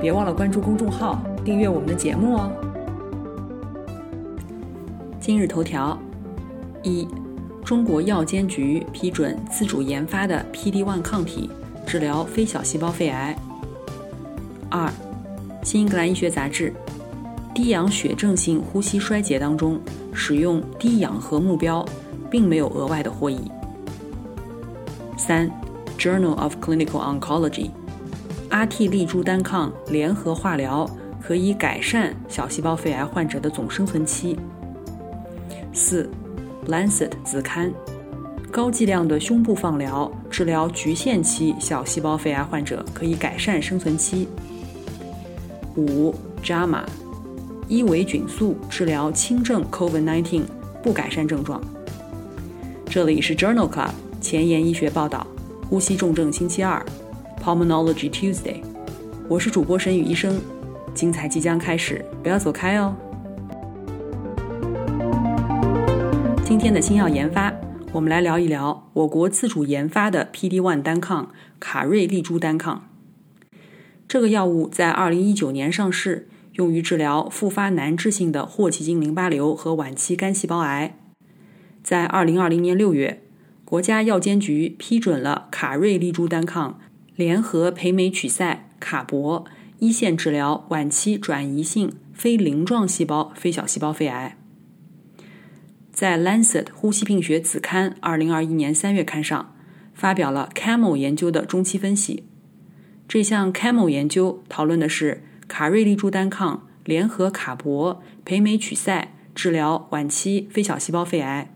[0.00, 2.50] 别忘了关注公众号，订阅我们的节目哦。
[5.18, 5.98] 今日头条：
[6.82, 7.08] 一、
[7.64, 11.50] 中国药监局批准自主研发的 PD-1 抗体
[11.86, 13.36] 治疗非小细胞肺癌。
[14.68, 14.92] 二、
[15.62, 16.72] 新英格兰医学杂志：
[17.54, 19.80] 低氧血症性呼吸衰竭当中
[20.12, 21.84] 使用低氧合目标，
[22.30, 23.50] 并没有额外的获益。
[25.16, 25.50] 三、
[25.98, 27.70] Journal of Clinical Oncology。
[28.50, 30.88] 阿替利珠单抗联合化疗
[31.20, 34.38] 可以改善小细胞肺癌患者的总生存期。
[35.72, 36.08] 四，
[36.70, 37.72] 《Lancet》子刊，
[38.50, 44.28] 高剂量的胸部放疗治疗局限期小细胞肺癌患者可以改善生存期。
[45.76, 46.10] 五，
[46.42, 46.68] 《JAMA》，
[47.68, 50.42] 伊维菌素治疗轻症 COVID-19
[50.82, 51.60] 不改善症状。
[52.86, 55.26] 这里是 Journal Club 前沿医学报道，
[55.68, 56.82] 呼吸重症星期二。
[57.46, 58.56] Pulmonology Tuesday，
[59.28, 60.40] 我是主播沈宇医生，
[60.92, 62.96] 精彩即将开始，不要走开哦。
[66.44, 67.54] 今天的新药研发，
[67.92, 71.30] 我们来聊一聊我国自主研发的 PD-1 单抗
[71.60, 72.88] 卡瑞利珠单抗。
[74.08, 80.98] 这个药物在2019年上市，用于治疗复发难治性的霍奇金淋巴瘤和晚期肝细胞癌。
[81.84, 83.22] 在2020年6月，
[83.64, 86.80] 国家药监局批准了卡瑞利珠单抗。
[87.16, 89.46] 联合培美曲塞卡铂
[89.78, 94.36] 一线治疗晚期转移性非鳞状细胞非小细胞肺癌，
[95.90, 99.54] 在《Lancet 呼吸病学》子刊二零二一年三月刊上
[99.94, 102.24] 发表了 CAMEL 研究的中期分析。
[103.08, 111.50] 这项 CAMEL 研究讨论的是卡瑞利珠单抗联合卡铂培美曲塞治疗晚期非小细胞肺癌。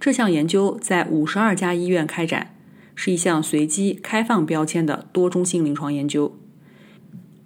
[0.00, 2.55] 这项研究在五十二家医院开展。
[2.98, 6.36] 是一项随机开放标签的多中心临床研究。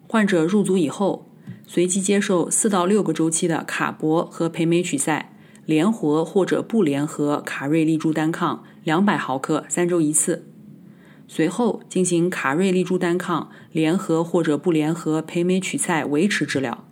[0.06, 1.28] 患者入组以后，
[1.66, 5.34] 随机接受四到六个周期的卡铂和培美曲塞
[5.66, 10.47] 联合或者不联合卡瑞利珠单抗两百毫克三周一次，
[11.27, 16.87] 随后进行卡瑞利珠单抗联合或者不联合培美曲塞维持治疗。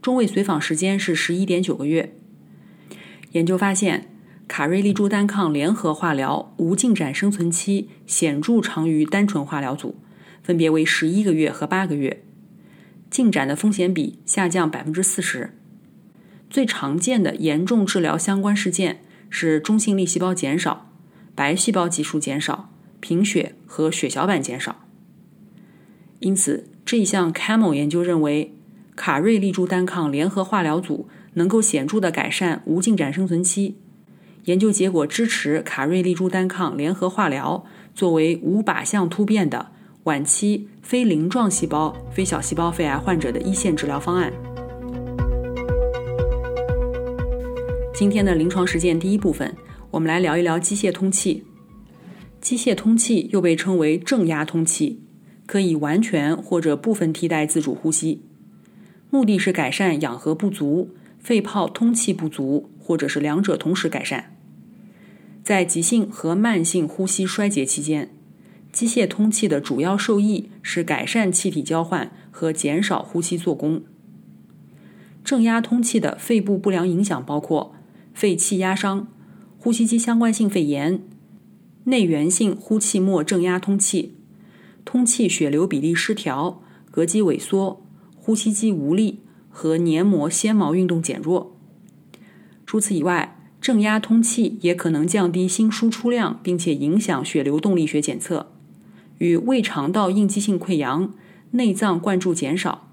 [0.00, 2.16] 中位随访时间是十一点九个月。
[3.32, 4.15] 研究发现。
[4.48, 9.96] 卡瑞利珠单抗联合化疗无进展生存期显著长于单纯化疗组，
[10.42, 12.22] 分别为十一个月和八个月，
[13.10, 15.52] 进展的风险比下降百分之四十。
[16.48, 20.92] 最常见的严重治疗相关事件是中性粒细胞减少、
[21.34, 22.70] 白细胞级数减少、
[23.00, 24.84] 贫血和血小板减少。
[26.20, 28.54] 因此，这一项 CAMEL 研究认为，
[28.94, 33.76] 卡瑞利珠单抗联合化疗组能够显著的改善无进展生存期。
[34.46, 37.64] 研究结果支持卡瑞利珠单抗联合化疗
[37.96, 39.72] 作为无靶向突变的
[40.04, 44.32] 晚期非鳞状细胞非小细胞肺癌患者的一线治疗方案。
[47.92, 49.52] 今天的临床实践第一部分，
[49.90, 51.42] 我们来聊一聊机械通气。
[52.40, 55.00] 机械通气又被称为正压通气，
[55.44, 58.22] 可以完全或者部分替代自主呼吸，
[59.10, 64.34] 目的是改善氧合不足、肺泡通气不足，或者是两者同时改善。
[65.46, 68.10] 在急性和慢性呼吸衰竭期间，
[68.72, 73.84] 机械通气的主要受益是改善气体交换和减少呼吸做功。
[75.22, 77.76] 正压通气的肺部不良影响包括
[78.12, 79.06] 肺气压伤、
[79.56, 81.00] 呼吸机相关性肺炎、
[81.84, 84.16] 内源性呼气末正压通气、
[84.84, 86.60] 通气血流比例失调、
[86.92, 87.86] 膈肌萎缩、
[88.16, 91.56] 呼吸机无力和黏膜纤毛运动减弱。
[92.66, 98.52] 除此以外，正压通气也可能降低心输出量，并且影响血流动力学检测，
[99.18, 101.12] 与胃肠道应激性溃疡、
[101.52, 102.88] 内脏灌注减少、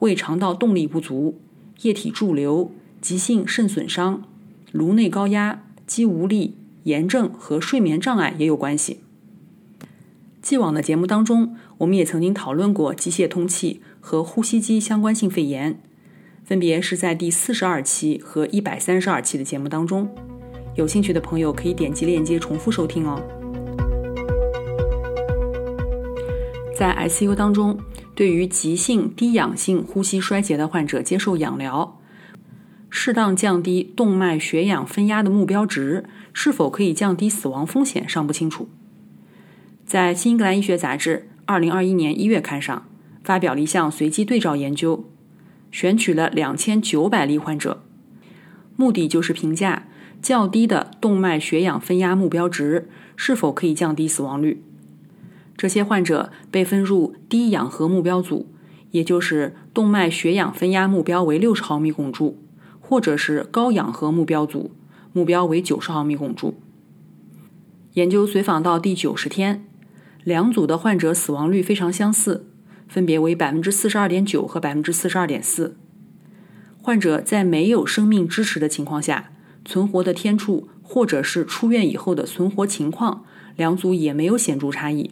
[0.00, 1.38] 胃肠道动力不足、
[1.82, 4.24] 液体驻留、急性肾损伤、
[4.72, 6.54] 颅内高压、肌无力、
[6.84, 9.00] 炎症和睡眠障碍也有关系。
[10.42, 15.80] 既往的节目当中，我们也曾经讨论过机械通气和呼吸机相关性肺炎。
[16.46, 20.08] 分别是在第四十二期和一百三十二期的节目当中，
[20.76, 23.20] 有兴趣的朋友可以点击链接重复收听哦。
[26.78, 27.76] 在 ICU 当中，
[28.14, 31.98] 对于急性低氧性呼吸衰竭的患者接受氧疗，
[32.90, 38.68] 适当降低动脉血氧分压的目标值，是否可以降低死亡风险尚不清楚。
[39.84, 42.86] 在《新英格兰医学杂志》二零二一年一月刊上
[43.24, 45.04] 发表了一项随机对照研究，
[45.76, 47.82] 选取了两千九百例患者，
[48.76, 49.86] 目的就是评价
[50.22, 54.62] 较低的动脉血氧分压目标值是否可以降低死亡率。
[55.54, 58.48] 这些患者被分入低氧合目标组，
[58.92, 62.42] 也就是动脉血氧分压目标为六十毫米汞柱，
[62.80, 64.70] 或者是高氧合目标组，
[65.12, 66.58] 目标为九十毫米汞柱。
[67.92, 69.66] 研究随访到第九十天，
[70.24, 72.48] 两组的患者死亡率非常相似，
[72.88, 75.76] 分别为百分之四十二点九和百分之四十二点四。
[76.80, 79.32] 患者在没有生命支持的情况下，
[79.64, 83.24] 存活的天数或者是出院以后的存活情况，
[83.56, 85.10] 两组也没有显著差异。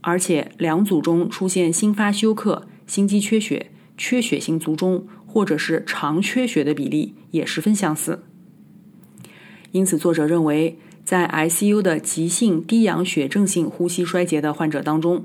[0.00, 8.24] 而且两组中出现心发休克、心肌缺血、缺血性卒中或者是肠缺血的比例也十分相似。
[9.70, 15.24] 因此，作者认为，在 ICU 的急性低氧血症性呼吸衰竭的患者当中，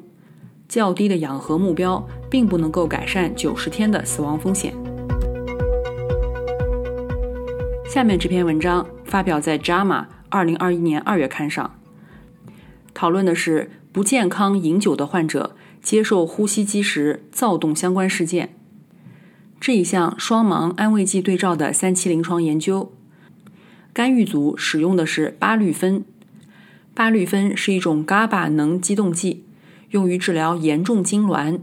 [0.67, 4.73] 较低的氧合目标并不能够改善九十天的死亡风险。
[7.89, 11.79] 下面这篇文章发表在《JAMA》二零二一年二月刊上，
[12.93, 13.71] 讨论的是。
[13.89, 18.53] 不健康饮酒的患者接受呼吸机时躁动相关事件。
[19.59, 22.91] 这一项双盲安慰剂对照的三期临床研究，
[23.93, 26.05] 干预组使用的是巴氯芬。
[26.93, 29.45] 巴氯芬是一种 GABA 能激动剂，
[29.97, 31.59] 用于治疗严重痉挛。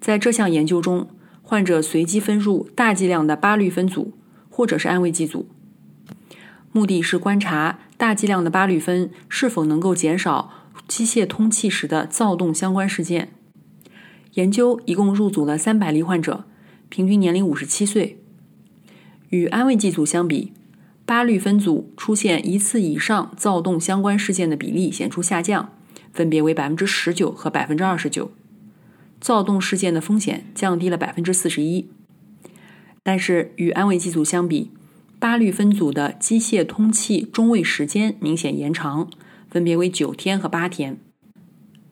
[0.00, 1.08] 在这项研究中，
[1.42, 4.14] 患者随机分入大剂量的巴氯芬组
[4.48, 5.46] 或者是安慰剂组，
[6.72, 10.50] 目的是观察大剂量的巴氯芬是否能够减少。
[10.86, 13.32] 机械通气时的躁动相关事件
[14.34, 16.44] 研究一共入组了三百例患者，
[16.88, 18.18] 平均年龄五十七岁。
[19.28, 20.52] 与安慰剂组相比，
[21.06, 25.73] 巴氯芬组出现一次以上躁动相关事件的比例显著下降，
[26.14, 28.30] 分别为百分之十九和百分之二十九。
[29.20, 31.90] 躁动事件的风险降低了百分之四十一。
[33.02, 34.70] 但是与安慰剂组相比，
[35.18, 39.10] 巴氯芬组的机械通气中位时间明显延长。
[39.50, 40.98] 分别为九天和八天，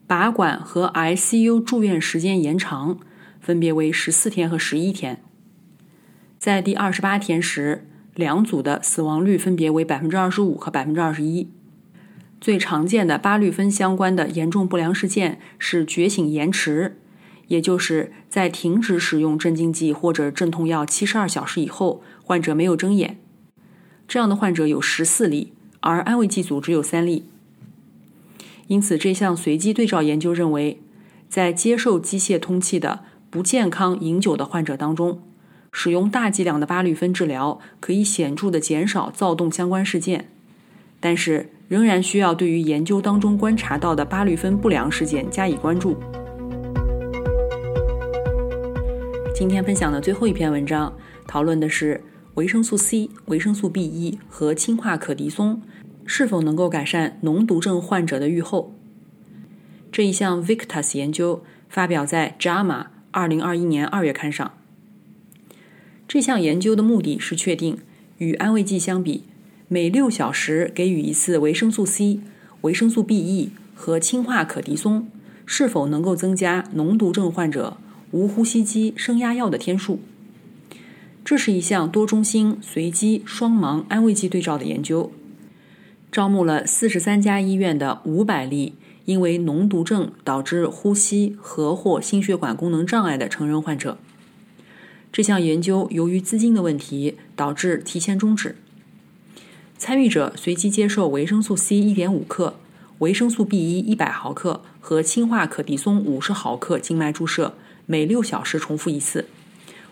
[0.05, 2.99] 拔管和 ICU 住院时间延长，
[3.39, 5.23] 分别为十四天和十一天。
[6.37, 11.47] 在第二十八天时，两组的死亡率分别为百分之二十五和百分之二十一。
[12.43, 16.97] 最常见的巴氯芬相关的严重不良事件是觉醒延迟，
[17.47, 23.17] 也就是在停止使用镇静剂或者镇痛药七十二小时以后，患者没有睁眼。
[24.09, 27.29] 这样的患者有十四例，而安慰剂组只有三例。
[28.67, 30.81] 因此，这项随机对照研究认为，
[31.29, 35.23] 在接受机械通气的不健康饮酒的患者当中，
[35.71, 40.29] 使用大剂量的巴氯芬治疗可以显著的减少躁动相关事件，
[40.99, 45.95] 但是仍然需要对于研究当中观察到的巴氯芬不良事件加以关注。
[49.33, 50.93] 今天分享的最后一篇文章，
[51.27, 52.01] 讨论的是
[52.35, 55.61] 维生素 C、维生素 B 一和氢化可的松。
[56.05, 58.75] 是否能够改善脓毒症患者的预后？
[59.89, 62.65] 这一项 Victus 研究发表在《JAMA》
[63.11, 64.51] 二零二一年二月刊上。
[66.05, 67.77] 这项研究的目的是确定
[68.17, 69.23] 与安慰剂相比，
[69.67, 72.19] 每六小时给予一次维生素 C、
[72.61, 75.07] 维生素 B E 和氢化可的松，
[75.45, 77.77] 是否能够增加脓毒症患者
[78.11, 79.99] 无呼吸机升压药的天数。
[81.25, 85.11] 这是一项多中心随机双盲安慰剂对照的研究。
[86.11, 88.73] 招募了四十三家医院的五百例
[89.05, 93.97] 因为脓毒症导致呼吸和或心血管功能障碍的成人患者。
[95.11, 98.55] 这项研究由于资金的问题导致提前终止。
[99.83, 102.55] 参与者随机接受维生素 C 一点五克、
[102.99, 107.53] 维生素 B 一一百毫克和氢化可的松五十毫克静脉注射，
[107.85, 109.25] 每六小时重复一次，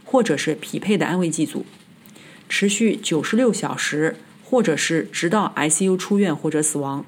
[0.05, 1.65] 或者是匹配的安慰剂组，
[2.47, 4.15] 持续九十六小时。
[4.45, 7.05] 或者是直到 ICU 出院或者死亡，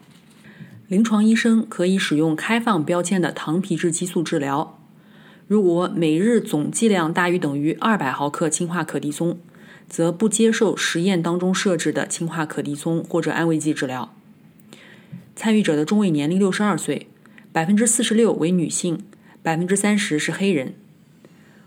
[0.88, 4.80] 临床医生可以使用开放标签的糖皮质激素治疗。
[5.48, 9.38] 如果每日总剂量大于等于二百毫克氢化可的松，
[9.94, 14.12] 则不接受实验当中设置的氢化可的松或者安慰剂治疗。
[15.36, 17.06] 参与者的中位年龄六十二岁，
[17.52, 19.04] 百分之四十六为女性，
[19.44, 20.74] 百分之三十是黑人。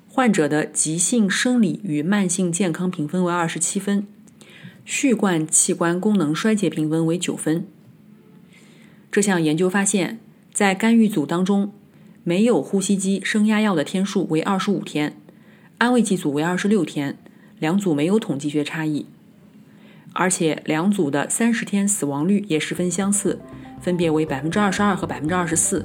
[0.09, 4.09] 患者的急性生理与慢性健康评分为二十七分。
[4.85, 7.69] 序贯器官功能衰竭评分为九分。
[9.13, 10.19] 这项研究发现，
[10.53, 11.73] 在干预组当中，
[12.25, 15.17] 没有呼吸机升压药的天数为二十五天，
[15.79, 17.17] 安慰剂组为二十六天，
[17.59, 19.07] 两组没有统计学差异。
[20.13, 23.39] 而且两组的三十天死亡率也十分相似，
[23.81, 25.85] 分别为百分之二十二和百分之二十四。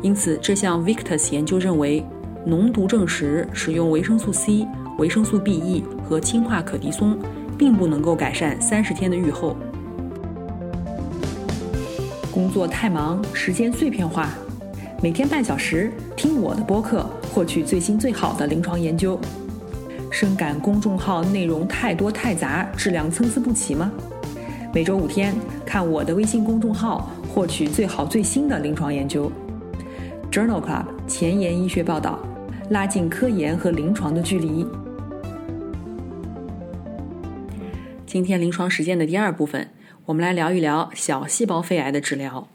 [0.00, 2.02] 因此，这项 Victus 研究认为，
[2.46, 4.66] 脓毒症时使用维生素 C、
[4.98, 7.18] 维生素 B E 和氢化可的松，
[7.58, 9.56] 并不能够改善三十天的预后。
[12.32, 14.30] 工作太忙，时间碎片化，
[15.02, 19.20] 每天半小时听我的播客，获取最新最好的临床研究。
[20.12, 23.90] 深感公众号内容太多太杂，质量参差不齐吗？
[24.70, 29.32] 每周五天看我的微信公众号，获取最好最新的临床研究。
[30.30, 32.20] Journal Club 前沿医学报道，
[32.68, 34.66] 拉近科研和临床的距离。
[38.06, 39.70] 今天临床实践的第二部分，
[40.04, 42.46] 我们来聊一聊小细胞肺癌的治疗。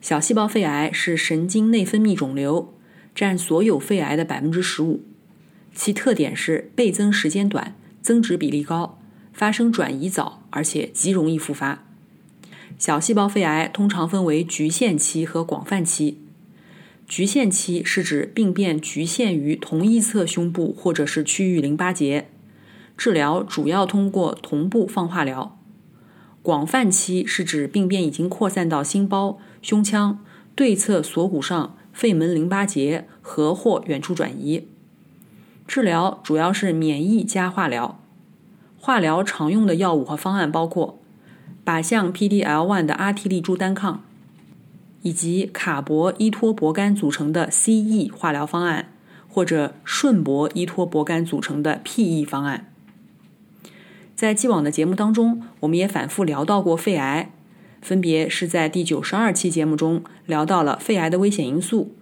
[0.00, 2.74] 小细胞肺癌是神经内分泌肿瘤，
[3.14, 5.04] 占所有肺癌的百分之十五。
[5.76, 8.98] 其特点是倍增时间短，增值比例高，
[9.32, 11.84] 发生转移早，而且极容易复发。
[12.78, 16.18] 小细胞肺癌通常分为局限期和广泛期。
[17.06, 22.30] 局限期是指病变局限于同一侧胸部或者是区域淋巴结，
[22.96, 25.58] 治疗主要通过同步放化疗。
[26.42, 34.68] 广泛期是指病变已经扩散到心包、胸腔、对侧锁骨上、肺门淋巴结和或远处转移。
[35.66, 38.00] 治疗主要是免疫加化疗，
[38.78, 40.98] 化疗常用的药物和方案包括
[41.64, 44.02] 靶向 PD-L1 的阿替利珠单抗，
[45.02, 48.92] 以及卡铂依托铂苷组成的 CE 化疗方案，
[49.28, 52.70] 或者顺铂依托铂苷组成的 PE 方案。
[54.14, 57.32] 在既往的节目当中，我们也反复聊到过肺癌，
[57.82, 61.92] 分别是在第九十二期节目中聊到了肺癌的危险因素，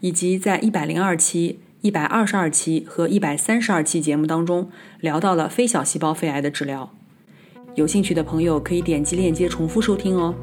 [0.00, 1.58] 以及在一百零二期。
[1.82, 4.70] 一百二十二期和一百三十二期节目当中
[5.00, 6.92] 聊到了非小细胞肺癌的治疗，
[7.74, 10.34] 有兴趣的朋友可以点击链接重复收听哦。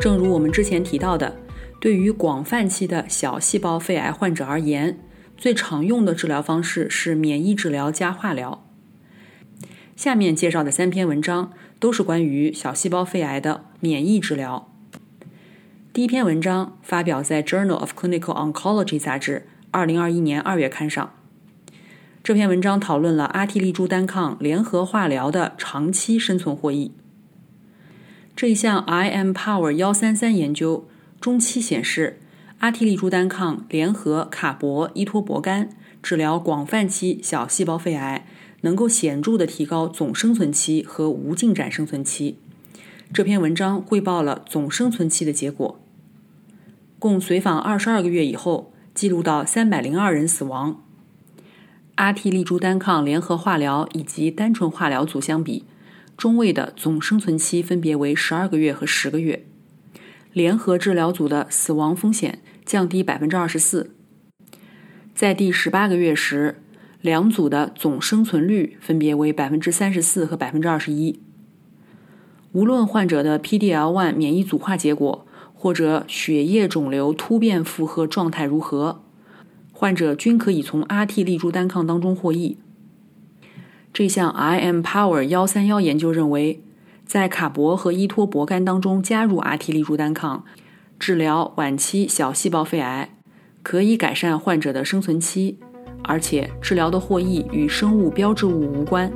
[0.00, 1.36] 正如我们之前提到的，
[1.80, 4.98] 对于广泛期的小细胞肺癌患者而言，
[5.36, 8.64] 最常用的治疗方式是免疫治疗加化疗。
[9.94, 14.72] 下面介绍的三篇文章都是关于小细胞肺癌的免疫治疗。
[15.96, 21.14] 第一篇文章发表在《Journal of Clinical Oncology》杂志，二零二一年二月刊上。
[22.22, 26.92] 这篇文章讨论了阿替利珠单抗联合化疗的长期生存获益。
[28.36, 30.86] 这一项 IMpower 幺三三研究
[31.18, 32.20] 中期显示，
[32.58, 35.70] 阿替利珠单抗联合卡铂依托铂苷
[36.02, 38.26] 治疗广泛期小细胞肺癌，
[38.60, 42.38] 能够显著的提高总生存期和无进展生存期。
[43.14, 45.80] 这篇文章汇报了总生存期的结果。
[47.06, 50.82] 共随访二十二个月以后，记录到三百零二人死亡。
[51.94, 55.64] 阿替利珠单抗联合化疗以及单纯化疗组相比，
[56.16, 59.46] 中位的总生存期分别为十二个月和十个月。
[60.32, 63.94] 联合治疗组的死亡风险降低百分之二十四。
[65.14, 66.60] 在第十八个月时，
[67.00, 71.20] 两组的总生存率分别为百分之三十四和百分之二十一。
[72.50, 75.25] 无论患者的 PD-L1 免疫组化结果。
[75.66, 79.02] 或者血液肿瘤突变负荷状态如何，
[79.72, 82.56] 患者均可以从阿替利珠单抗当中获益。
[83.92, 86.62] 这项 IMpower 幺三幺研究认为，
[87.04, 90.44] 在卡铂和依托铂苷当中加入阿替利珠单抗，
[91.00, 93.16] 治疗晚期小细胞肺癌，
[93.64, 95.58] 可以改善患者的生存期，
[96.04, 99.10] 而且治疗的获益与生物标志物无关。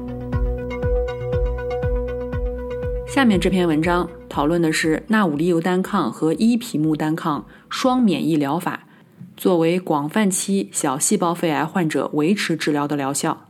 [3.11, 8.87] 下面这篇文章讨论的是纳武利尤单抗和伊匹木单抗双免疫疗法
[9.37, 13.49] 作为广泛期小细胞肺癌患者维持治疗的疗效。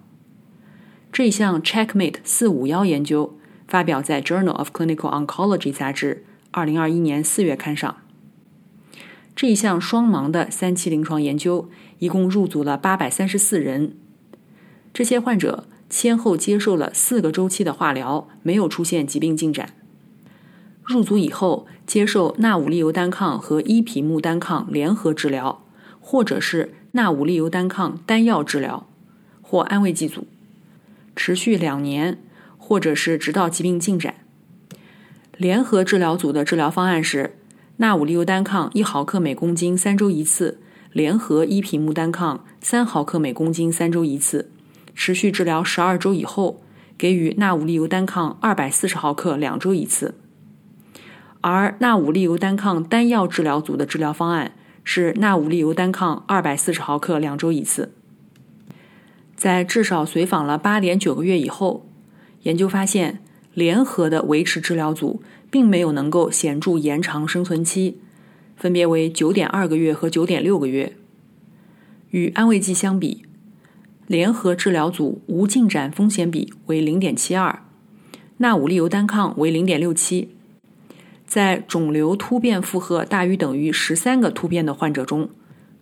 [1.13, 3.39] 这一项 Checkmate 四五幺研究
[3.69, 7.97] 发表在 Journal of Clinical Oncology 杂志，二零二一年四月刊上。
[9.37, 13.99] 这一项双盲的三期临床研究一共入组了八百三十四人，
[14.95, 15.67] 这些患者。
[15.91, 19.75] 先后接受了四个周期的化疗，没有出现疾病进展。
[20.85, 25.65] 入组以后，接受纳武利尤单抗和伊匹木单抗联合治疗，
[26.01, 28.89] 或者是纳武利尤单抗单药治疗
[29.43, 30.27] 或安慰剂组，
[31.15, 32.19] 持续两年，
[32.57, 34.15] 或者是直到疾病进展。
[35.37, 37.37] 联合治疗组的治疗方案是
[37.77, 40.59] 纳武利尤单抗一毫克每公斤三周一次，
[40.93, 44.51] 联合伊匹木单抗三毫克每公斤三周一次。
[44.95, 46.63] 持续治疗十二周以后，
[46.99, 50.15] 给予纳武利尤单抗二百四十毫克两周一次。
[51.41, 54.53] 而纳武利尤单抗单药治疗组的治疗方案
[54.85, 57.93] 是纳武利尤单抗二百四十毫克两周一次。
[59.35, 61.89] 在至少随访了八点九个月以后，
[62.43, 63.23] 研究发现，
[63.55, 67.99] 联合的维持治疗组并没有能够显著延长生存期，
[68.55, 70.95] 分别为九点二个月和九点六个月。
[72.11, 73.25] 与安慰剂相比，
[74.11, 77.63] 联合治疗组无进展风险比为零点七二，
[78.39, 80.31] 纳武利尤单抗为零点六七。
[81.29, 85.31] 在肿瘤突变负荷大于等于十三个突变的患者中，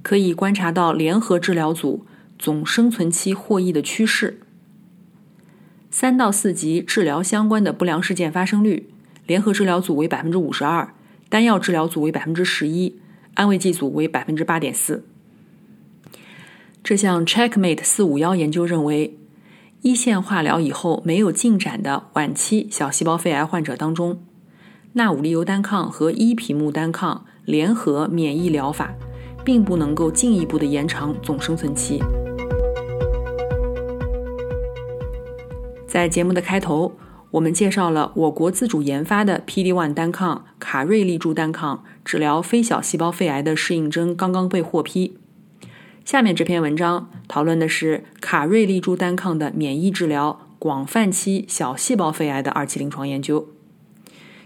[0.03, 2.05] 可以观察到联合治疗组。
[2.39, 4.41] 总生存期获益的趋势。
[5.91, 8.91] 三到四级治疗相关的不良事件发生率，
[9.27, 10.95] 联合治疗组为百分之五十二，
[11.31, 13.01] 单药治疗组为百分之十一，
[13.35, 15.07] 安慰剂组为百分之八点四。
[16.83, 19.19] 这项 Checkmate 四五幺研究认为，
[19.83, 24.23] 一线化疗以后没有进展的晚期小细胞肺癌患者当中，
[24.95, 28.95] 纳武利尤单抗和伊匹木单抗联合免疫疗法，
[29.45, 32.01] 并不能够进一步的延长总生存期。
[35.87, 36.93] 在节目的开头，
[37.33, 45.18] 我们介绍了我国自主研发的 PD-1 单抗卡瑞利珠单抗治疗非小细胞肺癌的适应症刚刚被获批。
[46.09, 53.51] 下面这篇文章讨论的是卡瑞利珠单抗的免疫治疗广泛期小细胞肺癌的二期临床研究。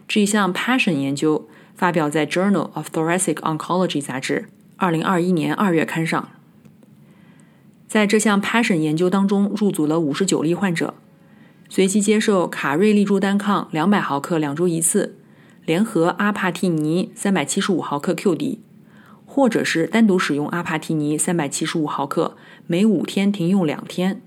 [0.08, 6.30] 这一项 Passion 研究发表在《Journal of Thoracic Oncology》杂志，二零二一年二月刊上。
[7.86, 10.94] 在这项 Passion 研究当中，入组了五十九例患者。
[11.68, 15.14] 随机接受卡瑞利珠单抗两百毫克两周一次，
[15.64, 18.58] 联合阿帕替尼三百七十五毫克 QD，
[19.34, 22.36] 或者是单独使用阿帕替尼三百七十五毫克，
[22.66, 24.20] 每五天停用两天，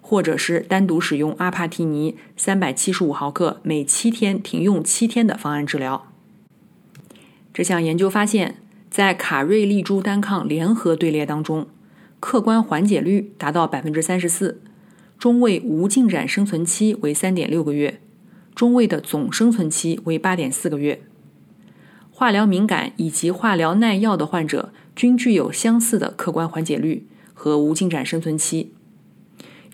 [0.00, 6.06] 或者是单独使用阿帕替尼三百七十五毫克，每七天停用七天的方案治疗。
[7.52, 8.58] 这项研究发现，
[8.88, 11.66] 在卡瑞利珠单抗联合队列当中，
[12.20, 14.62] 客观缓解率达到百分之三十四。
[15.18, 18.00] 中位无进展生存期为三点六个月，
[18.54, 21.02] 中位的总生存期为八点四个月。
[22.18, 28.72] 化疗敏感以及化疗耐药的患者均具有相似的客观缓解率和无进展生存期。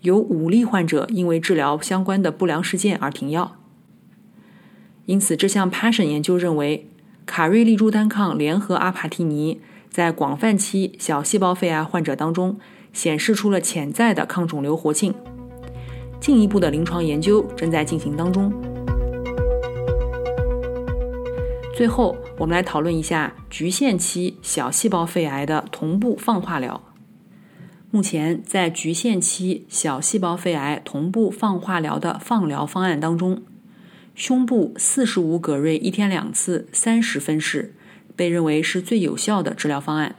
[0.03, 3.55] 有五例患者因为治疗相关的不良事件而停药。
[5.07, 6.87] 因此，这项 Passion 研究认为，
[7.25, 12.59] 卡瑞利珠单抗联合阿帕替尼在广泛期小细胞肺癌患者当中
[12.93, 15.15] 显示出了潜在的抗肿瘤活性。
[16.19, 18.53] 进一步的临床研究正在进行当中。
[21.75, 26.81] 最后，我们来讨论一下局限期小细胞肺癌的同步放化疗。
[27.91, 33.43] 目前，在局限期小细胞肺癌同步放化疗的放疗方案当中，
[34.15, 37.73] 胸部四十五葛瑞一天两次三十分式
[38.15, 40.15] 被认为是最有效的治疗方案。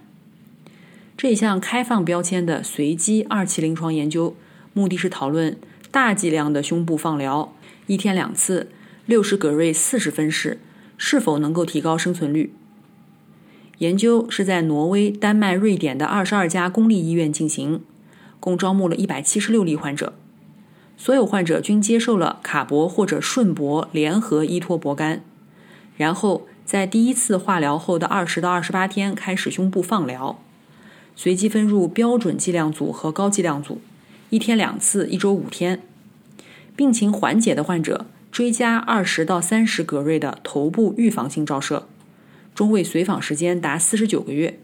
[1.16, 4.36] 这一项开放标签的随机二期临床研究，
[4.74, 5.56] 目的是讨论。
[5.90, 7.54] 大剂量的胸部放疗，
[7.86, 8.68] 一天两次，
[9.06, 10.58] 六十葛瑞四十分式，
[10.96, 12.52] 是否能够提高生存率？
[13.78, 17.82] 研究是在挪威、丹麦、瑞典的二十二家公立医院进行，
[18.40, 20.14] 共招募了一百七十六例患者，
[20.96, 25.20] 所有患者均接受了卡铂或者顺铂联合依托铂苷，
[25.98, 30.40] 然后在第一次化疗后的二十到二十八天开始胸部放疗，
[31.14, 33.82] 随机分入标准剂量组和高剂量组。
[34.30, 35.82] 一天两次，一周五天，
[36.74, 38.06] 病情缓解的患者
[38.36, 41.88] 追加二十到三十格瑞的头部预防性照射，
[42.54, 44.58] 中位随访时间达四十九个月。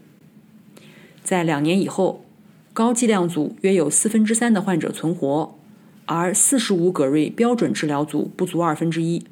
[1.23, 2.23] 在两年以后，
[2.71, 5.57] 高剂量组约有四分之三的患者存活，
[6.05, 9.25] 而四十五格瑞标准治疗组不足二分之一。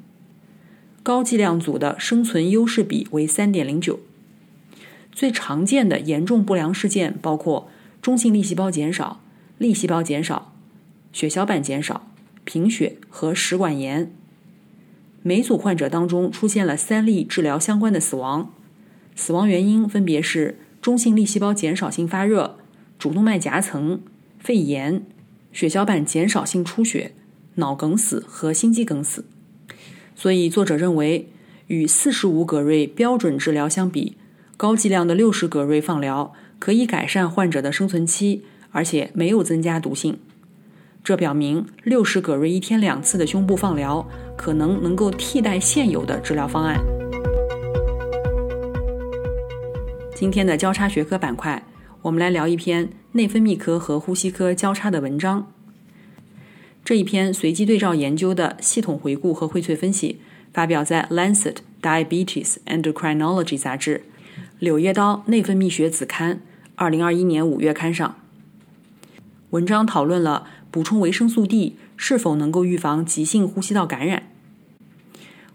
[1.04, 4.00] 高剂量组的生存优势比为三点零九。
[5.12, 7.68] 最常见的严重不良事件包括
[8.00, 9.20] 中性粒细胞减少。
[9.58, 10.52] 粒细胞减少、
[11.12, 12.08] 血小板减少、
[12.42, 14.10] 贫血和食管炎。
[15.22, 18.52] 每组患者当中出现了三例治疗相关的死亡，
[19.14, 22.58] 死亡原因分别是中性粒细胞减少性发热、
[22.98, 24.00] 主动脉夹层、
[24.38, 25.04] 肺炎、
[25.52, 27.12] 血小板减少性出血、
[27.54, 29.24] 脑梗死和心肌梗死。
[30.14, 31.28] 所以，作者认为，
[31.68, 34.16] 与四十五葛瑞标准治疗相比，
[34.56, 38.44] 高剂量的六十葛瑞放疗可以改善患者的生存期。
[38.74, 40.18] 而且没有增加毒性，
[41.04, 46.78] 这表明六十葛瑞一天两次的胸部放疗可能能够替代现有的治疗方案。
[50.14, 51.60] 今天的交叉学科板块，
[52.02, 55.52] 我们来聊一篇内分泌科和呼吸科交叉的文章。
[56.84, 60.20] 这一篇随机对照研究的系统回顾和荟萃分析，
[60.52, 64.04] 发表在《Lancet Diabetes Endocrinology》杂志
[64.60, 66.36] 《柳叶刀内分泌学子刊》
[66.76, 68.14] 二零二一年五月刊上。
[69.50, 74.30] 文章讨论了补充维生素 D 是否能够预防急性呼吸道感染，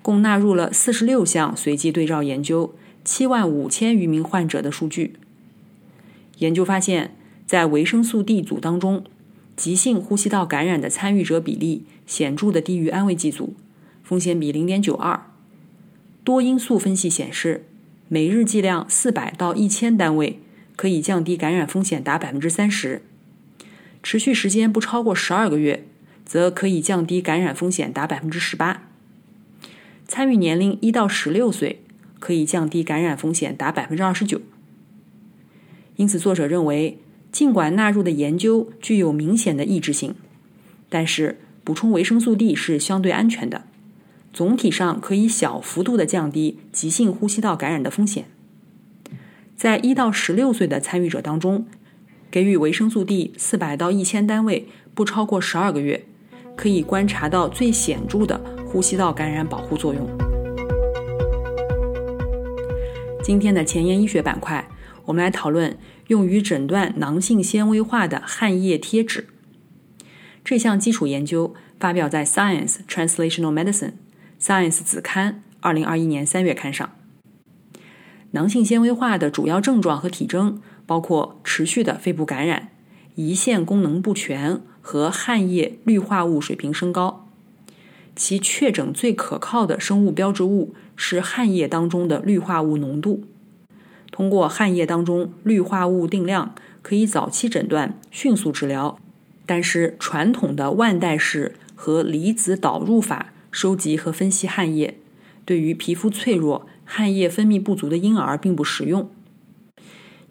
[0.04, 5.16] 共纳入了四十六项随机对照研究，七万五千余名患者的数据。
[6.38, 7.16] 研究发现，
[7.48, 9.04] 在维生素 D 组当中，
[9.56, 13.56] 急性呼吸道感染的参与者比例显著的低于安慰剂组，
[14.04, 15.20] 风险比零点九二。
[16.24, 17.66] 多因素分析显示，
[18.08, 20.40] 每日剂量四百到一千单位
[20.76, 23.02] 可以降低感染风险达百分之三十。
[24.10, 25.86] 持续时间不超过十二个月，
[26.26, 28.84] 则可以降低感染风险达百分之十八。
[30.08, 31.82] 参与年龄一到十六岁，
[32.18, 34.40] 可以降低感染风险达百分之二十九。
[35.98, 37.00] 因此，作者认为，
[37.34, 40.16] 尽管纳入的研究具有明显的抑制性，
[40.88, 43.66] 但是补充维生素 D 是相对安全的，
[44.32, 48.24] 总体上可以小幅度的降低急性呼吸道感染的风险。
[49.58, 51.68] 在一到十六岁的参与者当中，
[52.30, 56.06] 给予维生素 D 四百到一千单位，不超过十二个月，
[56.56, 60.06] 可以观察到最显著的呼吸道感染保护作用。
[63.24, 64.68] 今天的前沿医学板块，
[65.06, 69.28] 我们来讨论用于诊断囊性纤维化的汗液贴纸。
[70.44, 73.92] 这项基础研究发表在《Science Translational Medicine》
[74.42, 76.90] Science 子刊二零二一年三月刊上。
[78.32, 80.62] 囊性纤维化的主要症状和体征。
[80.88, 82.70] 包括持续的肺部感染、
[83.18, 87.28] 胰腺功能不全和汗液氯化物水平升高。
[88.16, 93.24] 其确诊最可靠的生物标志物是汗液当中的氯化物浓度。
[94.10, 98.98] 通过汗液当中氯化物定量，可以早期诊断、迅速治疗。
[99.46, 104.98] 但是，传统的腕带式和离子导入法收集和分析汗液，
[105.46, 109.10] 对于皮肤脆弱、汗液分泌不足的婴儿并不实用。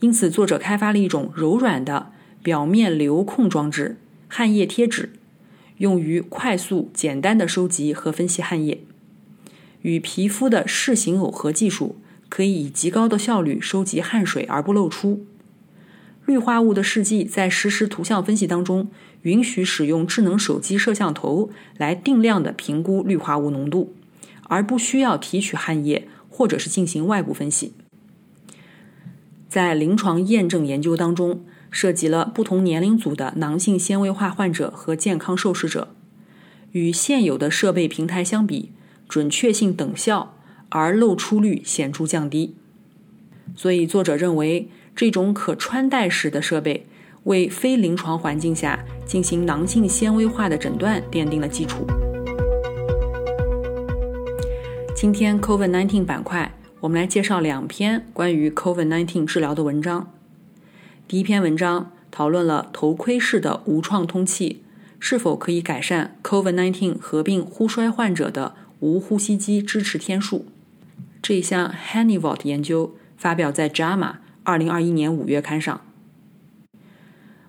[0.01, 3.97] 因此，作者开发了一种柔软的表面流控装置——
[4.29, 5.11] 汗液贴纸，
[5.79, 8.83] 用于快速、简单的收集和分析汗液。
[9.81, 11.97] 与皮肤的视形耦合技术，
[12.29, 15.25] 可以以极高的效率收集汗水而不露出。
[16.27, 18.89] 氯化物的试剂在实时图像分析当中，
[19.23, 23.95] 允许使用智能手机摄像头来定量的评估氯化物浓度，
[24.49, 27.73] 而不需要提取汗液或者是进行外部分析。
[29.49, 35.95] 在临床验证研究当中，涉及了不同年龄组的囊性纤维化患者和健康受试者，
[36.73, 38.73] 与现有的设备平台相比，
[39.09, 40.35] 准确性等效，
[40.69, 42.55] 而漏出率显著降低。
[43.55, 46.87] 所以，作者认为这种可穿戴式的设备
[47.25, 51.87] 为非临床环境下进行囊性纤维化的诊断奠定了基础。
[54.95, 56.53] 今天 COVID-19 板块。
[56.87, 60.12] 我们来介绍两篇关于 COVID-19 治疗的文章。
[61.09, 64.62] 第一篇文章讨论了头盔式的无创通气
[65.01, 70.46] 是否可以改善 COVID-19 合并呼衰患者的无呼吸机支持天数。
[71.20, 73.99] 这一项 Hanivot 研究发表在《JAMA》
[74.44, 75.81] 二零二一年五月刊上。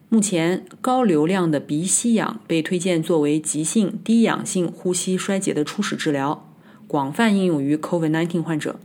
[0.10, 6.50] 目前，高流量的鼻吸氧被推荐作为急性低氧性呼吸衰竭的初始治疗，
[6.88, 8.80] 广泛应用于 COVID-19 患者。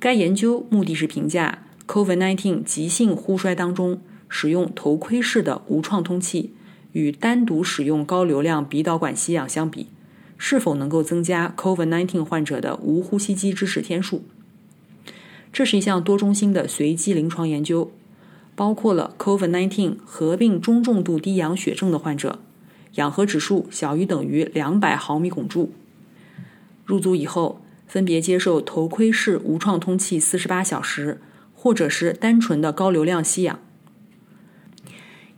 [0.00, 6.54] 该研究目的是评价 COVID-19 急性呼衰当中使用头盔式的无创通气
[6.92, 9.88] 与单独使用高流量鼻导管吸氧相比，
[10.38, 14.24] 是否能够增加 COVID-19 患者的无呼吸机支持天数。
[15.52, 17.92] 这是一项多中心的随机临床研究，
[18.54, 22.38] 包括了 COVID-19 合并中重度低氧血症的患者，
[22.94, 25.70] 氧合指数小于等于两百毫米汞柱。
[26.86, 27.60] 入组以后。
[27.90, 31.20] 分别接受头盔式无创通气四十八小时，
[31.52, 33.58] 或者是单纯的高流量吸氧。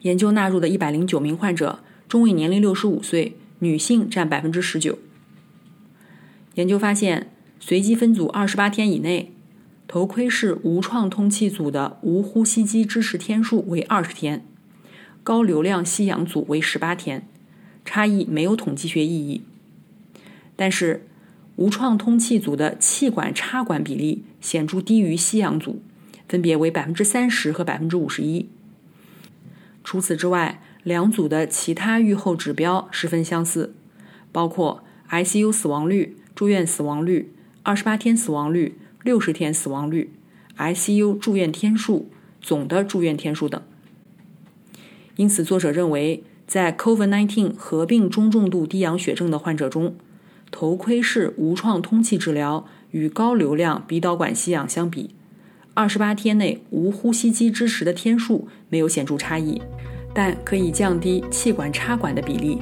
[0.02, 4.98] 研究纳入的一百零九名患者，中位年龄六十五岁，女性占百分之十九。
[6.56, 9.32] 研究发现，随机分组二十八天以内，
[9.88, 14.44] 头盔式无创通气组的无呼吸机支持天数为二十天，
[15.22, 17.26] 高流量吸氧组为十八天，
[17.82, 19.42] 差异没有统计学意义。
[20.54, 21.06] 但是。
[21.56, 25.82] 无创通气组的气管插管比例显著低于吸氧组，
[26.28, 28.48] 分别为百分之三十和百分之五十一。
[29.84, 33.74] 除此之外，两组的其他预后指标十分相似，
[34.32, 40.10] 包括 ICU 死亡率、住院死亡率、二十八天死亡率、六十天死亡率、
[40.56, 42.08] ICU 住院天数、
[42.40, 43.62] 总的住院天数等。
[45.16, 49.94] 因此，作者认为，在 COVID-19 合并中重度低氧血症的患者中，
[50.52, 55.14] 头盔式无创通气治疗与高流量鼻导管吸氧相比，
[55.74, 59.60] 二十八天内无呼吸机支持的天数没有显著差异，
[60.14, 62.58] 但可以降低气管插管的比例。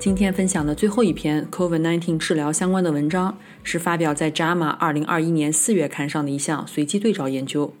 [0.00, 7.72] 今天分享的最后一篇 COVID-19 治疗相关的文章，是发表在《JAMA》2021年4月刊上的一项随机对照研究。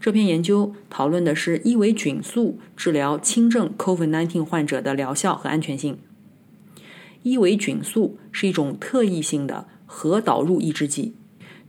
[0.00, 5.98] 这篇研究讨论的是伊维菌素治疗轻症 COVID-19 患者的疗效和安全性。
[7.22, 11.14] 伊维菌素是一种特异性的核导入抑制剂，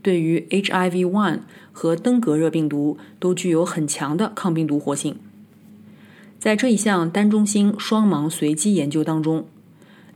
[0.01, 1.39] 对于 HIV-1
[1.71, 5.15] 和登革热病毒都具有很强的抗病毒活性。
[6.38, 9.47] 在这一项单中心双盲随机研究当中，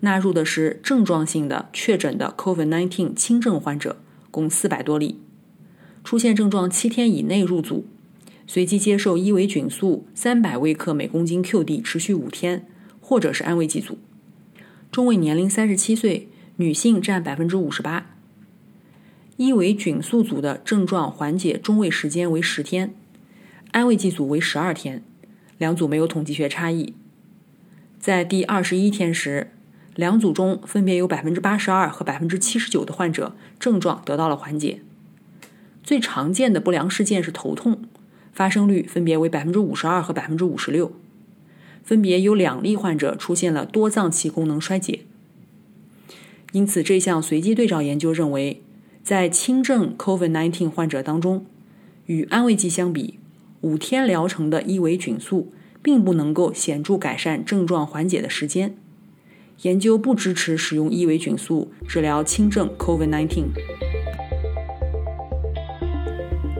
[0.01, 3.95] 纳入的是症状性的确诊的 COVID-19 轻症患者，
[4.29, 5.19] 共四百多例，
[6.03, 7.85] 出现症状七天以内入组，
[8.51, 12.65] 随机接受伊维菌素三百微克每公斤 QD，持续五天，
[12.99, 13.99] 或者是安慰剂组。
[14.91, 18.07] 中位年龄三十七岁，女性占百分之五十八。
[19.37, 22.95] 伊维菌素组的症状缓解中位时间为十天，
[23.69, 25.03] 安慰剂组为十二天，
[25.59, 26.95] 两组没有统计学差异。
[27.99, 29.51] 在第二十一天时。
[29.95, 34.79] 两组中分别有百分之八十二和百分之七十九的患者症状得到了缓解。
[35.83, 37.81] 最常见的不良事件是头痛，
[38.39, 40.93] 发生率分别为百分之五十二和百分之五十六。
[41.83, 45.01] 分别有两例患者出现了多脏器功能衰竭。
[46.53, 48.61] 因此，这项随机对照研究认为，
[49.03, 51.45] 在轻症 COVID-19 患者当中，
[52.05, 53.19] 与安慰剂相比，
[53.59, 58.77] 五天疗程的伊维菌素并不能够显著改善症状缓解的时间。
[59.63, 63.47] 研究不支持使用伊维菌素治疗轻症 COVID-19。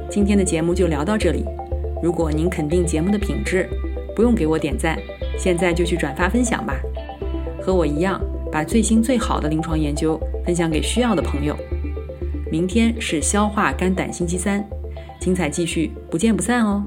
[0.09, 1.45] 今天的节目就聊到这里。
[2.01, 3.69] 如果您肯定节目的品质，
[4.15, 4.97] 不用给我点赞，
[5.37, 6.75] 现在就去转发分享吧。
[7.61, 11.55] 和我一样，把最新最好的临床研究分享给需要的朋友。
[12.51, 14.67] 明天是消化肝胆星期三，
[15.19, 16.83] 精彩继续，不见不散哦。